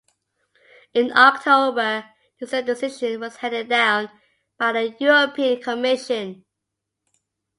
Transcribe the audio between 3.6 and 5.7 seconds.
down by the European